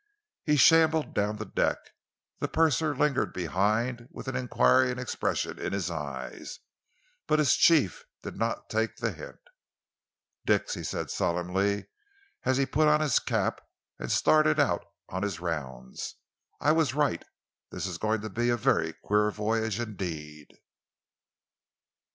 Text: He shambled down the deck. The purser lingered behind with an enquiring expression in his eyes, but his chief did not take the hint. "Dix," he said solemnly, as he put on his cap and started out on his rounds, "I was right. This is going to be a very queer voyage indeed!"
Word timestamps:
He 0.43 0.55
shambled 0.55 1.13
down 1.13 1.35
the 1.37 1.45
deck. 1.45 1.77
The 2.39 2.47
purser 2.47 2.95
lingered 2.97 3.31
behind 3.33 4.07
with 4.09 4.27
an 4.27 4.35
enquiring 4.35 4.97
expression 4.97 5.59
in 5.59 5.73
his 5.73 5.91
eyes, 5.91 6.57
but 7.27 7.37
his 7.37 7.53
chief 7.55 8.03
did 8.23 8.35
not 8.35 8.67
take 8.67 8.95
the 8.95 9.11
hint. 9.11 9.37
"Dix," 10.43 10.73
he 10.73 10.83
said 10.83 11.11
solemnly, 11.11 11.85
as 12.45 12.57
he 12.57 12.65
put 12.65 12.87
on 12.87 12.99
his 12.99 13.19
cap 13.19 13.61
and 13.99 14.11
started 14.11 14.59
out 14.59 14.83
on 15.09 15.21
his 15.21 15.39
rounds, 15.39 16.15
"I 16.59 16.71
was 16.71 16.95
right. 16.95 17.23
This 17.69 17.85
is 17.85 17.99
going 17.99 18.21
to 18.21 18.29
be 18.31 18.49
a 18.49 18.57
very 18.57 18.93
queer 19.03 19.29
voyage 19.29 19.79
indeed!" 19.79 20.47